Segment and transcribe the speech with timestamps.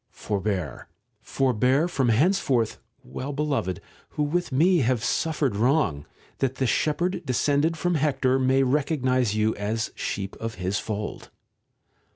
[0.09, 0.87] Forbear,
[1.21, 6.07] forbear, from henceforth, well beloved, who with me have suffered wrong,
[6.39, 11.29] that the shepherd descended from Hector may recognize you as sheep of his fold.